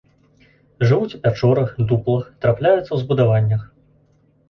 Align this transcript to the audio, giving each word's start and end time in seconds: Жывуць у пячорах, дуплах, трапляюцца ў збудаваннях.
Жывуць 0.91 1.17
у 1.19 1.19
пячорах, 1.27 1.69
дуплах, 1.93 2.25
трапляюцца 2.41 2.89
ў 2.93 2.97
збудаваннях. 3.07 3.73